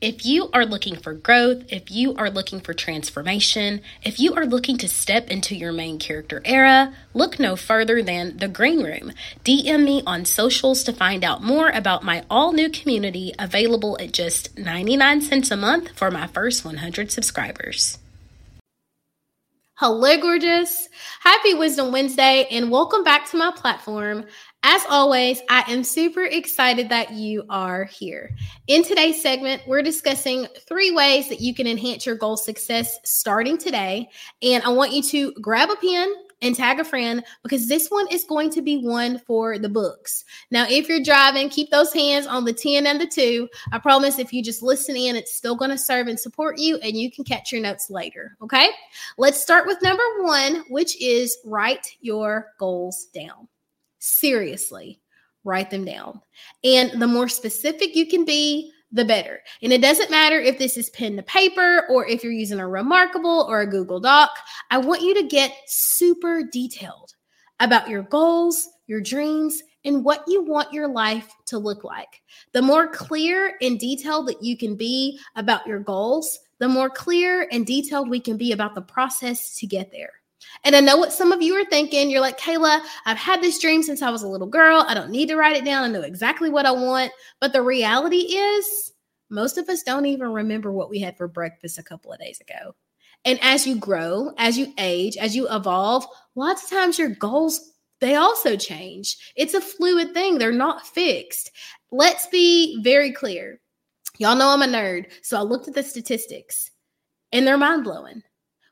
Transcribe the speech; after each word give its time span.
If 0.00 0.24
you 0.24 0.48
are 0.54 0.64
looking 0.64 0.96
for 0.96 1.12
growth, 1.12 1.64
if 1.68 1.90
you 1.90 2.14
are 2.14 2.30
looking 2.30 2.60
for 2.60 2.72
transformation, 2.72 3.82
if 4.02 4.18
you 4.18 4.32
are 4.34 4.46
looking 4.46 4.78
to 4.78 4.88
step 4.88 5.28
into 5.28 5.54
your 5.54 5.72
main 5.72 5.98
character 5.98 6.40
era, 6.46 6.94
look 7.12 7.38
no 7.38 7.54
further 7.54 8.02
than 8.02 8.38
The 8.38 8.48
Green 8.48 8.82
Room. 8.82 9.12
DM 9.44 9.84
me 9.84 10.02
on 10.06 10.24
socials 10.24 10.84
to 10.84 10.94
find 10.94 11.22
out 11.22 11.42
more 11.42 11.68
about 11.68 12.02
my 12.02 12.24
all 12.30 12.54
new 12.54 12.70
community 12.70 13.34
available 13.38 13.98
at 14.00 14.12
just 14.12 14.58
99 14.58 15.20
cents 15.20 15.50
a 15.50 15.56
month 15.56 15.90
for 15.90 16.10
my 16.10 16.26
first 16.26 16.64
100 16.64 17.12
subscribers. 17.12 17.98
Hello, 19.80 20.14
gorgeous. 20.20 20.90
Happy 21.20 21.54
Wisdom 21.54 21.90
Wednesday, 21.90 22.46
and 22.50 22.70
welcome 22.70 23.02
back 23.02 23.26
to 23.30 23.38
my 23.38 23.50
platform. 23.50 24.26
As 24.62 24.84
always, 24.90 25.40
I 25.48 25.64
am 25.72 25.84
super 25.84 26.24
excited 26.24 26.90
that 26.90 27.12
you 27.12 27.44
are 27.48 27.84
here. 27.86 28.36
In 28.66 28.84
today's 28.84 29.22
segment, 29.22 29.62
we're 29.66 29.80
discussing 29.80 30.46
three 30.68 30.90
ways 30.90 31.30
that 31.30 31.40
you 31.40 31.54
can 31.54 31.66
enhance 31.66 32.04
your 32.04 32.16
goal 32.16 32.36
success 32.36 32.98
starting 33.04 33.56
today. 33.56 34.10
And 34.42 34.62
I 34.64 34.68
want 34.68 34.92
you 34.92 35.02
to 35.02 35.32
grab 35.40 35.70
a 35.70 35.76
pen 35.76 36.12
and 36.42 36.54
tag 36.54 36.80
a 36.80 36.84
friend 36.84 37.24
because 37.42 37.68
this 37.68 37.88
one 37.88 38.06
is 38.10 38.24
going 38.24 38.50
to 38.50 38.62
be 38.62 38.78
one 38.78 39.18
for 39.18 39.58
the 39.58 39.68
books. 39.68 40.24
Now, 40.50 40.66
if 40.68 40.88
you're 40.88 41.02
driving, 41.02 41.48
keep 41.48 41.70
those 41.70 41.92
hands 41.92 42.26
on 42.26 42.44
the 42.44 42.52
10 42.52 42.86
and 42.86 43.00
the 43.00 43.06
2. 43.06 43.48
I 43.72 43.78
promise 43.78 44.18
if 44.18 44.32
you 44.32 44.42
just 44.42 44.62
listen 44.62 44.96
in, 44.96 45.16
it's 45.16 45.34
still 45.34 45.56
going 45.56 45.70
to 45.70 45.78
serve 45.78 46.06
and 46.08 46.18
support 46.18 46.58
you, 46.58 46.76
and 46.78 46.96
you 46.96 47.10
can 47.10 47.24
catch 47.24 47.52
your 47.52 47.60
notes 47.60 47.90
later. 47.90 48.36
Okay, 48.42 48.68
let's 49.18 49.40
start 49.40 49.66
with 49.66 49.82
number 49.82 50.02
one, 50.20 50.64
which 50.68 51.00
is 51.02 51.38
write 51.44 51.86
your 52.00 52.48
goals 52.58 53.06
down 53.14 53.48
seriously 54.00 54.98
write 55.44 55.70
them 55.70 55.84
down. 55.84 56.20
And 56.64 57.00
the 57.00 57.06
more 57.06 57.28
specific 57.28 57.96
you 57.96 58.06
can 58.06 58.24
be, 58.24 58.72
the 58.92 59.04
better. 59.04 59.40
And 59.62 59.72
it 59.72 59.80
doesn't 59.80 60.10
matter 60.10 60.40
if 60.40 60.58
this 60.58 60.76
is 60.76 60.90
pen 60.90 61.16
to 61.16 61.22
paper 61.22 61.84
or 61.88 62.06
if 62.06 62.22
you're 62.22 62.32
using 62.32 62.60
a 62.60 62.68
Remarkable 62.68 63.46
or 63.48 63.60
a 63.60 63.70
Google 63.70 64.00
Doc. 64.00 64.30
I 64.70 64.78
want 64.78 65.02
you 65.02 65.14
to 65.14 65.22
get 65.22 65.52
super 65.66 66.42
detailed 66.42 67.14
about 67.60 67.88
your 67.88 68.02
goals, 68.02 68.68
your 68.86 69.00
dreams, 69.00 69.62
and 69.84 70.04
what 70.04 70.24
you 70.26 70.42
want 70.42 70.72
your 70.72 70.88
life 70.88 71.32
to 71.46 71.58
look 71.58 71.84
like. 71.84 72.22
The 72.52 72.62
more 72.62 72.88
clear 72.88 73.56
and 73.62 73.78
detailed 73.78 74.28
that 74.28 74.42
you 74.42 74.56
can 74.56 74.76
be 74.76 75.18
about 75.36 75.66
your 75.66 75.80
goals, 75.80 76.38
the 76.58 76.68
more 76.68 76.90
clear 76.90 77.48
and 77.50 77.66
detailed 77.66 78.10
we 78.10 78.20
can 78.20 78.36
be 78.36 78.52
about 78.52 78.74
the 78.74 78.82
process 78.82 79.56
to 79.56 79.66
get 79.66 79.90
there. 79.90 80.12
And 80.64 80.76
I 80.76 80.80
know 80.80 80.96
what 80.96 81.12
some 81.12 81.32
of 81.32 81.42
you 81.42 81.54
are 81.54 81.64
thinking. 81.64 82.10
You're 82.10 82.20
like, 82.20 82.38
Kayla, 82.38 82.80
I've 83.06 83.16
had 83.16 83.40
this 83.40 83.58
dream 83.58 83.82
since 83.82 84.02
I 84.02 84.10
was 84.10 84.22
a 84.22 84.28
little 84.28 84.46
girl. 84.46 84.84
I 84.86 84.94
don't 84.94 85.10
need 85.10 85.28
to 85.28 85.36
write 85.36 85.56
it 85.56 85.64
down. 85.64 85.84
I 85.84 85.88
know 85.88 86.02
exactly 86.02 86.50
what 86.50 86.66
I 86.66 86.72
want. 86.72 87.12
But 87.40 87.52
the 87.52 87.62
reality 87.62 88.36
is, 88.36 88.92
most 89.30 89.58
of 89.58 89.68
us 89.68 89.82
don't 89.82 90.06
even 90.06 90.32
remember 90.32 90.72
what 90.72 90.90
we 90.90 90.98
had 90.98 91.16
for 91.16 91.28
breakfast 91.28 91.78
a 91.78 91.82
couple 91.82 92.12
of 92.12 92.18
days 92.18 92.40
ago. 92.40 92.74
And 93.24 93.38
as 93.42 93.66
you 93.66 93.76
grow, 93.76 94.32
as 94.38 94.58
you 94.58 94.72
age, 94.78 95.16
as 95.16 95.36
you 95.36 95.48
evolve, 95.50 96.06
lots 96.34 96.64
of 96.64 96.70
times 96.70 96.98
your 96.98 97.10
goals, 97.10 97.72
they 98.00 98.16
also 98.16 98.56
change. 98.56 99.32
It's 99.36 99.54
a 99.54 99.60
fluid 99.60 100.14
thing, 100.14 100.38
they're 100.38 100.52
not 100.52 100.86
fixed. 100.86 101.50
Let's 101.92 102.26
be 102.26 102.82
very 102.82 103.12
clear. 103.12 103.60
Y'all 104.18 104.36
know 104.36 104.48
I'm 104.48 104.62
a 104.62 104.66
nerd. 104.66 105.06
So 105.22 105.38
I 105.38 105.42
looked 105.42 105.68
at 105.68 105.74
the 105.74 105.82
statistics 105.82 106.70
and 107.32 107.46
they're 107.46 107.58
mind 107.58 107.84
blowing. 107.84 108.22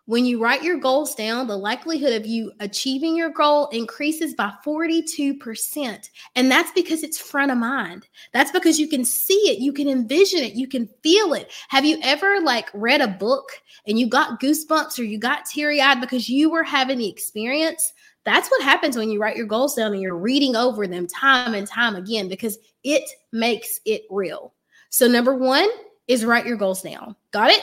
When 0.08 0.24
you 0.24 0.42
write 0.42 0.62
your 0.62 0.78
goals 0.78 1.14
down, 1.14 1.48
the 1.48 1.58
likelihood 1.58 2.14
of 2.14 2.24
you 2.24 2.50
achieving 2.60 3.14
your 3.14 3.28
goal 3.28 3.66
increases 3.66 4.32
by 4.32 4.54
42%. 4.64 6.08
And 6.34 6.50
that's 6.50 6.72
because 6.72 7.02
it's 7.02 7.20
front 7.20 7.52
of 7.52 7.58
mind. 7.58 8.08
That's 8.32 8.50
because 8.50 8.80
you 8.80 8.88
can 8.88 9.04
see 9.04 9.34
it, 9.34 9.58
you 9.58 9.70
can 9.70 9.86
envision 9.86 10.40
it, 10.40 10.54
you 10.54 10.66
can 10.66 10.88
feel 11.02 11.34
it. 11.34 11.52
Have 11.68 11.84
you 11.84 11.98
ever 12.02 12.40
like 12.40 12.70
read 12.72 13.02
a 13.02 13.08
book 13.08 13.50
and 13.86 13.98
you 13.98 14.08
got 14.08 14.40
goosebumps 14.40 14.98
or 14.98 15.02
you 15.02 15.18
got 15.18 15.44
teary 15.44 15.78
eyed 15.78 16.00
because 16.00 16.26
you 16.26 16.48
were 16.48 16.62
having 16.64 16.96
the 16.96 17.08
experience? 17.10 17.92
That's 18.24 18.48
what 18.48 18.62
happens 18.62 18.96
when 18.96 19.10
you 19.10 19.20
write 19.20 19.36
your 19.36 19.44
goals 19.44 19.74
down 19.74 19.92
and 19.92 20.00
you're 20.00 20.16
reading 20.16 20.56
over 20.56 20.86
them 20.86 21.06
time 21.06 21.52
and 21.52 21.68
time 21.68 21.96
again 21.96 22.28
because 22.28 22.56
it 22.82 23.02
makes 23.30 23.78
it 23.84 24.04
real. 24.08 24.54
So, 24.88 25.06
number 25.06 25.34
one 25.34 25.68
is 26.06 26.24
write 26.24 26.46
your 26.46 26.56
goals 26.56 26.80
down. 26.80 27.14
Got 27.30 27.50
it? 27.50 27.62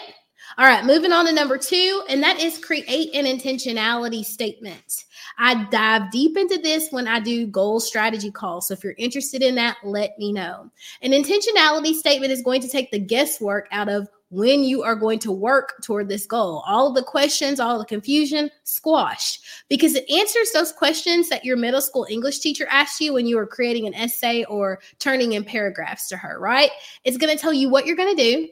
All 0.57 0.65
right, 0.65 0.85
moving 0.85 1.11
on 1.11 1.25
to 1.25 1.33
number 1.33 1.57
two, 1.57 2.03
and 2.07 2.23
that 2.23 2.39
is 2.39 2.57
create 2.57 3.13
an 3.13 3.25
intentionality 3.25 4.23
statement. 4.23 5.05
I 5.37 5.65
dive 5.65 6.11
deep 6.11 6.37
into 6.37 6.57
this 6.57 6.87
when 6.91 7.07
I 7.07 7.19
do 7.19 7.47
goal 7.47 7.79
strategy 7.79 8.31
calls. 8.31 8.67
So 8.67 8.73
if 8.73 8.83
you're 8.83 8.95
interested 8.97 9.41
in 9.41 9.55
that, 9.55 9.77
let 9.83 10.17
me 10.17 10.31
know. 10.31 10.71
An 11.01 11.11
intentionality 11.11 11.93
statement 11.93 12.31
is 12.31 12.41
going 12.41 12.61
to 12.61 12.69
take 12.69 12.91
the 12.91 12.99
guesswork 12.99 13.67
out 13.71 13.89
of 13.89 14.07
when 14.29 14.63
you 14.63 14.83
are 14.83 14.95
going 14.95 15.19
to 15.19 15.31
work 15.31 15.81
toward 15.81 16.09
this 16.09 16.25
goal. 16.25 16.63
All 16.67 16.91
the 16.91 17.03
questions, 17.03 17.59
all 17.59 17.77
the 17.77 17.85
confusion, 17.85 18.49
squash 18.63 19.39
because 19.69 19.95
it 19.95 20.09
answers 20.09 20.51
those 20.53 20.71
questions 20.71 21.29
that 21.29 21.45
your 21.45 21.57
middle 21.57 21.81
school 21.81 22.07
English 22.09 22.39
teacher 22.39 22.67
asked 22.69 22.99
you 22.99 23.13
when 23.13 23.27
you 23.27 23.35
were 23.35 23.47
creating 23.47 23.87
an 23.87 23.93
essay 23.93 24.43
or 24.45 24.79
turning 24.99 25.33
in 25.33 25.43
paragraphs 25.43 26.07
to 26.09 26.17
her, 26.17 26.39
right? 26.39 26.71
It's 27.03 27.17
going 27.17 27.35
to 27.35 27.41
tell 27.41 27.53
you 27.53 27.69
what 27.69 27.85
you're 27.85 27.95
going 27.95 28.15
to 28.15 28.23
do, 28.23 28.49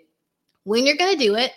when 0.63 0.85
you're 0.85 0.97
going 0.97 1.17
to 1.17 1.23
do 1.23 1.35
it, 1.35 1.51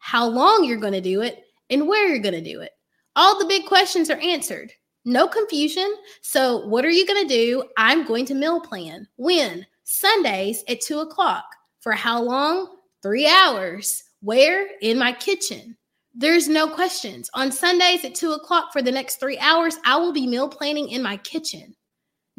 how 0.00 0.26
long 0.26 0.64
you're 0.64 0.78
going 0.78 0.92
to 0.92 1.00
do 1.00 1.22
it, 1.22 1.44
and 1.70 1.86
where 1.86 2.08
you're 2.08 2.18
going 2.18 2.34
to 2.34 2.40
do 2.42 2.60
it. 2.60 2.72
All 3.16 3.38
the 3.38 3.46
big 3.46 3.66
questions 3.66 4.10
are 4.10 4.18
answered. 4.18 4.72
No 5.04 5.26
confusion. 5.26 5.94
So, 6.20 6.66
what 6.66 6.84
are 6.84 6.90
you 6.90 7.06
going 7.06 7.26
to 7.26 7.34
do? 7.34 7.64
I'm 7.76 8.04
going 8.04 8.26
to 8.26 8.34
meal 8.34 8.60
plan. 8.60 9.06
When? 9.16 9.66
Sundays 9.84 10.62
at 10.68 10.80
two 10.80 11.00
o'clock. 11.00 11.44
For 11.80 11.92
how 11.92 12.22
long? 12.22 12.76
Three 13.02 13.26
hours. 13.26 14.02
Where? 14.20 14.68
In 14.82 14.98
my 14.98 15.12
kitchen. 15.12 15.76
There's 16.14 16.48
no 16.48 16.68
questions. 16.68 17.30
On 17.34 17.50
Sundays 17.50 18.04
at 18.04 18.14
two 18.14 18.32
o'clock 18.32 18.72
for 18.72 18.82
the 18.82 18.92
next 18.92 19.16
three 19.16 19.38
hours, 19.38 19.78
I 19.84 19.96
will 19.96 20.12
be 20.12 20.26
meal 20.26 20.48
planning 20.48 20.90
in 20.90 21.02
my 21.02 21.16
kitchen. 21.18 21.74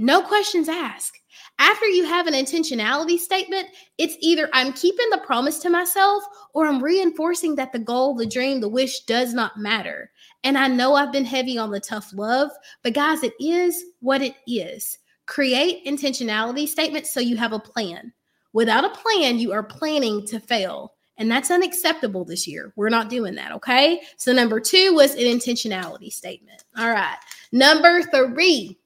No 0.02 0.24
questions 0.24 0.68
asked. 0.68 1.20
After 1.60 1.86
you 1.86 2.06
have 2.06 2.26
an 2.26 2.34
intentionality 2.34 3.20
statement, 3.20 3.68
it's 4.00 4.18
either 4.20 4.50
I'm 4.52 4.74
keeping 4.74 5.08
the 5.12 5.20
promise 5.20 5.60
to 5.60 5.70
myself 5.70 6.24
or 6.56 6.66
I'm 6.66 6.84
reinforcing 6.84 7.54
that 7.58 7.72
the 7.72 7.78
goal, 7.78 8.16
the 8.16 8.26
dream, 8.26 8.62
the 8.62 8.68
wish 8.68 9.02
does 9.02 9.36
not 9.36 9.60
matter. 9.60 10.10
And 10.44 10.58
I 10.58 10.70
know 10.70 10.96
I've 10.96 11.12
been 11.12 11.24
heavy 11.24 11.60
on 11.60 11.70
the 11.70 11.80
tough 11.80 12.12
love, 12.16 12.50
but 12.82 12.96
guys, 12.96 13.22
it 13.22 13.36
is 13.40 13.84
what 14.00 14.24
it 14.24 14.34
is. 14.48 14.98
Create 15.28 15.86
intentionality 15.86 16.68
statements 16.68 17.14
so 17.14 17.20
you 17.20 17.38
have 17.38 17.54
a 17.54 17.60
plan. 17.60 18.12
Without 18.54 18.84
a 18.86 18.98
plan, 18.98 19.38
you 19.38 19.52
are 19.52 19.62
planning 19.62 20.26
to 20.26 20.40
fail. 20.40 20.96
And 21.18 21.30
that's 21.30 21.52
unacceptable 21.52 22.26
this 22.26 22.48
year. 22.48 22.74
We're 22.76 22.90
not 22.90 23.12
doing 23.12 23.36
that. 23.36 23.52
Okay. 23.52 24.02
So, 24.18 24.34
number 24.34 24.60
two 24.60 24.96
was 24.96 25.14
an 25.14 25.20
intentionality 25.20 26.12
statement. 26.12 26.64
All 26.76 26.90
right. 26.90 27.18
Number 27.52 28.02
three 28.02 28.80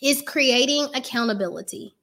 is 0.00 0.22
creating 0.22 0.88
accountability 0.94 1.94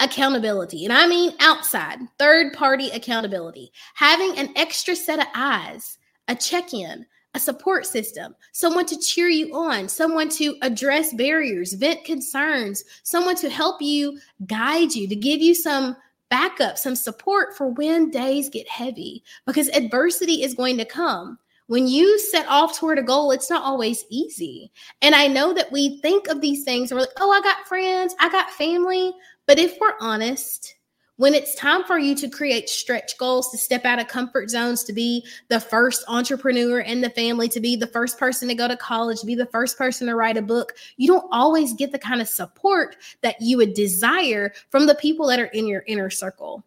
accountability. 0.00 0.84
And 0.84 0.92
I 0.92 1.06
mean 1.06 1.32
outside, 1.40 1.98
third 2.18 2.54
party 2.54 2.88
accountability, 2.90 3.70
having 3.94 4.36
an 4.38 4.48
extra 4.56 4.96
set 4.96 5.18
of 5.18 5.26
eyes, 5.34 5.98
a 6.26 6.34
check 6.34 6.72
in, 6.72 7.06
a 7.34 7.38
support 7.38 7.86
system, 7.86 8.34
someone 8.52 8.86
to 8.86 8.98
cheer 8.98 9.28
you 9.28 9.54
on, 9.54 9.88
someone 9.88 10.28
to 10.30 10.56
address 10.62 11.12
barriers, 11.12 11.74
vent 11.74 12.04
concerns, 12.04 12.82
someone 13.02 13.36
to 13.36 13.48
help 13.48 13.80
you 13.80 14.18
guide 14.46 14.94
you, 14.94 15.06
to 15.06 15.14
give 15.14 15.40
you 15.40 15.54
some 15.54 15.96
backup, 16.28 16.78
some 16.78 16.96
support 16.96 17.56
for 17.56 17.68
when 17.68 18.10
days 18.10 18.48
get 18.48 18.68
heavy, 18.68 19.22
because 19.46 19.68
adversity 19.68 20.42
is 20.42 20.54
going 20.54 20.78
to 20.78 20.84
come. 20.84 21.38
When 21.70 21.86
you 21.86 22.18
set 22.18 22.48
off 22.48 22.76
toward 22.76 22.98
a 22.98 23.02
goal, 23.04 23.30
it's 23.30 23.48
not 23.48 23.62
always 23.62 24.04
easy. 24.10 24.72
And 25.02 25.14
I 25.14 25.28
know 25.28 25.54
that 25.54 25.70
we 25.70 26.00
think 26.00 26.26
of 26.26 26.40
these 26.40 26.64
things 26.64 26.90
and 26.90 26.98
we're 26.98 27.02
like, 27.02 27.20
oh, 27.20 27.30
I 27.30 27.40
got 27.42 27.64
friends, 27.64 28.12
I 28.18 28.28
got 28.28 28.50
family. 28.50 29.14
But 29.46 29.60
if 29.60 29.78
we're 29.80 29.94
honest, 30.00 30.74
when 31.14 31.32
it's 31.32 31.54
time 31.54 31.84
for 31.84 31.96
you 31.96 32.16
to 32.16 32.28
create 32.28 32.68
stretch 32.68 33.16
goals, 33.18 33.52
to 33.52 33.56
step 33.56 33.84
out 33.84 34.00
of 34.00 34.08
comfort 34.08 34.50
zones, 34.50 34.82
to 34.82 34.92
be 34.92 35.24
the 35.46 35.60
first 35.60 36.02
entrepreneur 36.08 36.80
in 36.80 37.02
the 37.02 37.10
family, 37.10 37.46
to 37.46 37.60
be 37.60 37.76
the 37.76 37.86
first 37.86 38.18
person 38.18 38.48
to 38.48 38.54
go 38.56 38.66
to 38.66 38.76
college, 38.76 39.20
to 39.20 39.26
be 39.26 39.36
the 39.36 39.46
first 39.46 39.78
person 39.78 40.08
to 40.08 40.16
write 40.16 40.36
a 40.36 40.42
book, 40.42 40.72
you 40.96 41.06
don't 41.06 41.28
always 41.30 41.72
get 41.74 41.92
the 41.92 42.00
kind 42.00 42.20
of 42.20 42.26
support 42.26 42.96
that 43.20 43.40
you 43.40 43.56
would 43.56 43.74
desire 43.74 44.52
from 44.70 44.88
the 44.88 44.96
people 44.96 45.24
that 45.28 45.38
are 45.38 45.44
in 45.44 45.68
your 45.68 45.84
inner 45.86 46.10
circle. 46.10 46.64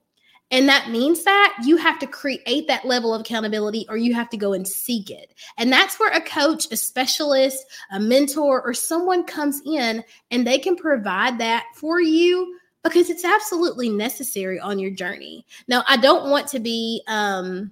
And 0.52 0.70
that 0.70 0.92
means 0.92 1.24
that 1.24 1.56
you 1.64 1.78
have 1.78 1.98
to 2.00 2.08
create 2.08 2.68
that 2.68 2.86
level 2.86 3.14
of 3.14 3.22
accountability 3.22 3.88
or 3.90 3.98
you 3.98 4.14
have 4.14 4.30
to 4.30 4.38
go 4.38 4.54
and 4.54 4.68
seek 4.68 5.10
it. 5.10 5.34
And 5.58 5.72
that's 5.72 6.00
where 6.00 6.12
a 6.12 6.22
coach, 6.22 6.72
a 6.72 6.78
specialist, 6.78 7.66
a 7.92 8.00
mentor, 8.00 8.62
or 8.62 8.74
someone 8.74 9.24
comes 9.24 9.62
in 9.66 10.04
and 10.30 10.46
they 10.46 10.60
can 10.60 10.76
provide 10.76 11.40
that 11.40 11.66
for 11.76 12.00
you 12.00 12.60
because 12.84 13.10
it's 13.10 13.26
absolutely 13.26 13.90
necessary 13.90 14.60
on 14.60 14.78
your 14.78 14.92
journey. 14.92 15.46
Now, 15.68 15.84
I 15.88 15.98
don't 15.98 16.30
want 16.30 16.48
to 16.50 16.60
be 16.60 17.02
um 17.08 17.72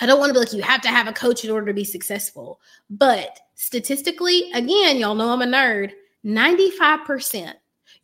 I 0.00 0.06
don't 0.06 0.18
want 0.18 0.30
to 0.30 0.34
be 0.34 0.40
like 0.40 0.52
you 0.52 0.62
have 0.62 0.82
to 0.82 0.88
have 0.88 1.08
a 1.08 1.12
coach 1.12 1.44
in 1.44 1.50
order 1.50 1.66
to 1.66 1.74
be 1.74 1.84
successful. 1.84 2.60
But 2.90 3.40
statistically, 3.54 4.50
again, 4.52 4.98
y'all 4.98 5.14
know 5.14 5.30
I'm 5.30 5.42
a 5.42 5.46
nerd, 5.46 5.92
95%. 6.24 7.54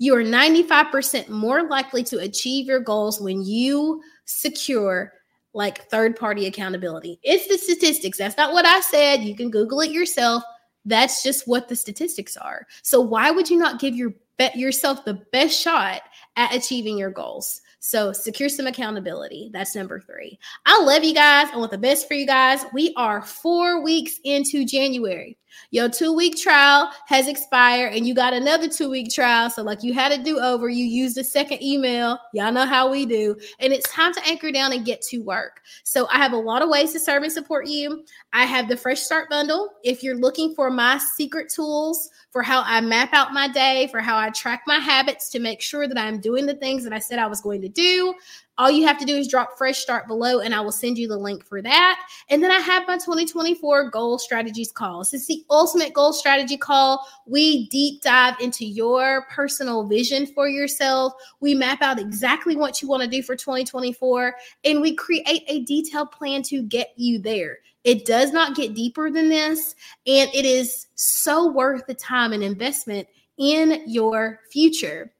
You 0.02 0.16
are 0.16 0.24
95% 0.24 1.28
more 1.28 1.62
likely 1.62 2.02
to 2.02 2.18
achieve 2.18 2.66
your 2.66 2.80
goals 2.80 3.20
when 3.20 3.40
you 3.40 4.02
secure 4.24 5.12
like 5.54 5.88
third 5.90 6.16
party 6.16 6.46
accountability. 6.46 7.20
It's 7.22 7.46
the 7.46 7.56
statistics. 7.56 8.18
That's 8.18 8.36
not 8.36 8.52
what 8.52 8.66
I 8.66 8.80
said. 8.80 9.22
You 9.22 9.36
can 9.36 9.48
Google 9.48 9.80
it 9.80 9.92
yourself. 9.92 10.42
That's 10.84 11.22
just 11.22 11.46
what 11.46 11.68
the 11.68 11.76
statistics 11.76 12.36
are. 12.36 12.66
So 12.82 13.00
why 13.00 13.30
would 13.30 13.48
you 13.48 13.56
not 13.56 13.78
give 13.78 13.94
your 13.94 14.12
bet 14.38 14.56
yourself 14.56 15.04
the 15.04 15.22
best 15.30 15.56
shot 15.56 16.02
at 16.34 16.52
achieving 16.52 16.98
your 16.98 17.12
goals? 17.12 17.62
So 17.78 18.12
secure 18.12 18.48
some 18.48 18.66
accountability. 18.66 19.50
That's 19.52 19.76
number 19.76 20.00
three. 20.00 20.36
I 20.66 20.82
love 20.82 21.04
you 21.04 21.14
guys. 21.14 21.46
I 21.52 21.58
want 21.58 21.70
the 21.70 21.78
best 21.78 22.08
for 22.08 22.14
you 22.14 22.26
guys. 22.26 22.64
We 22.72 22.92
are 22.96 23.22
four 23.22 23.84
weeks 23.84 24.18
into 24.24 24.64
January. 24.64 25.38
Your 25.70 25.88
two 25.88 26.12
week 26.12 26.36
trial 26.36 26.90
has 27.06 27.28
expired 27.28 27.94
and 27.94 28.06
you 28.06 28.14
got 28.14 28.32
another 28.32 28.68
two 28.68 28.90
week 28.90 29.10
trial. 29.10 29.50
So, 29.50 29.62
like 29.62 29.82
you 29.82 29.94
had 29.94 30.12
to 30.12 30.22
do 30.22 30.38
over, 30.38 30.68
you 30.68 30.84
used 30.84 31.16
the 31.16 31.24
second 31.24 31.62
email. 31.62 32.18
Y'all 32.34 32.52
know 32.52 32.66
how 32.66 32.90
we 32.90 33.06
do. 33.06 33.36
And 33.58 33.72
it's 33.72 33.90
time 33.90 34.12
to 34.14 34.26
anchor 34.26 34.52
down 34.52 34.72
and 34.72 34.84
get 34.84 35.00
to 35.02 35.18
work. 35.18 35.62
So, 35.84 36.06
I 36.10 36.18
have 36.18 36.32
a 36.32 36.36
lot 36.36 36.62
of 36.62 36.68
ways 36.68 36.92
to 36.92 37.00
serve 37.00 37.22
and 37.22 37.32
support 37.32 37.66
you. 37.66 38.04
I 38.32 38.44
have 38.44 38.68
the 38.68 38.76
Fresh 38.76 39.00
Start 39.00 39.30
Bundle. 39.30 39.70
If 39.84 40.02
you're 40.02 40.16
looking 40.16 40.54
for 40.54 40.70
my 40.70 40.98
secret 40.98 41.50
tools 41.50 42.10
for 42.30 42.42
how 42.42 42.62
I 42.64 42.80
map 42.80 43.10
out 43.12 43.32
my 43.32 43.48
day, 43.48 43.88
for 43.90 44.00
how 44.00 44.16
I 44.16 44.30
track 44.30 44.62
my 44.66 44.78
habits 44.78 45.28
to 45.30 45.38
make 45.38 45.60
sure 45.60 45.86
that 45.86 45.98
I'm 45.98 46.20
doing 46.20 46.46
the 46.46 46.54
things 46.54 46.84
that 46.84 46.92
I 46.92 46.98
said 46.98 47.18
I 47.18 47.26
was 47.26 47.40
going 47.40 47.60
to 47.62 47.68
do, 47.68 48.14
all 48.58 48.70
you 48.70 48.86
have 48.86 48.98
to 48.98 49.04
do 49.04 49.16
is 49.16 49.28
drop 49.28 49.56
fresh 49.56 49.78
start 49.78 50.06
below 50.06 50.40
and 50.40 50.54
I 50.54 50.60
will 50.60 50.72
send 50.72 50.98
you 50.98 51.08
the 51.08 51.16
link 51.16 51.44
for 51.44 51.62
that. 51.62 52.00
And 52.28 52.42
then 52.42 52.50
I 52.50 52.58
have 52.58 52.86
my 52.86 52.96
2024 52.96 53.90
goal 53.90 54.18
strategies 54.18 54.70
call. 54.70 55.00
This 55.00 55.14
is 55.14 55.26
the 55.26 55.44
ultimate 55.50 55.94
goal 55.94 56.12
strategy 56.12 56.56
call. 56.56 57.06
We 57.26 57.68
deep 57.68 58.02
dive 58.02 58.34
into 58.40 58.66
your 58.66 59.26
personal 59.30 59.86
vision 59.86 60.26
for 60.26 60.48
yourself. 60.48 61.14
We 61.40 61.54
map 61.54 61.80
out 61.80 61.98
exactly 61.98 62.56
what 62.56 62.82
you 62.82 62.88
want 62.88 63.02
to 63.02 63.08
do 63.08 63.22
for 63.22 63.36
2024 63.36 64.34
and 64.64 64.80
we 64.82 64.94
create 64.94 65.44
a 65.46 65.64
detailed 65.64 66.12
plan 66.12 66.42
to 66.44 66.62
get 66.62 66.92
you 66.96 67.18
there. 67.18 67.58
It 67.84 68.04
does 68.04 68.32
not 68.32 68.54
get 68.54 68.74
deeper 68.74 69.10
than 69.10 69.28
this 69.28 69.74
and 70.06 70.30
it 70.34 70.44
is 70.44 70.88
so 70.94 71.50
worth 71.50 71.86
the 71.86 71.94
time 71.94 72.32
and 72.32 72.42
investment 72.42 73.08
in 73.38 73.82
your 73.86 74.40
future. 74.50 75.12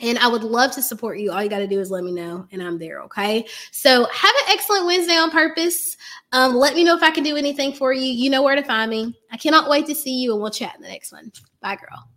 And 0.00 0.18
I 0.18 0.28
would 0.28 0.42
love 0.42 0.72
to 0.72 0.82
support 0.82 1.18
you. 1.18 1.30
All 1.30 1.42
you 1.42 1.50
got 1.50 1.58
to 1.58 1.66
do 1.66 1.80
is 1.80 1.90
let 1.90 2.04
me 2.04 2.12
know, 2.12 2.46
and 2.52 2.62
I'm 2.62 2.78
there. 2.78 3.02
Okay. 3.02 3.46
So 3.70 4.04
have 4.04 4.34
an 4.36 4.44
excellent 4.48 4.86
Wednesday 4.86 5.16
on 5.16 5.30
purpose. 5.30 5.96
Um, 6.32 6.54
let 6.54 6.74
me 6.74 6.84
know 6.84 6.96
if 6.96 7.02
I 7.02 7.10
can 7.10 7.24
do 7.24 7.36
anything 7.36 7.72
for 7.72 7.92
you. 7.92 8.06
You 8.06 8.30
know 8.30 8.42
where 8.42 8.56
to 8.56 8.62
find 8.62 8.90
me. 8.90 9.18
I 9.30 9.36
cannot 9.36 9.68
wait 9.68 9.86
to 9.86 9.94
see 9.94 10.14
you, 10.14 10.32
and 10.32 10.40
we'll 10.40 10.50
chat 10.50 10.74
in 10.76 10.82
the 10.82 10.88
next 10.88 11.12
one. 11.12 11.32
Bye, 11.60 11.76
girl. 11.76 12.08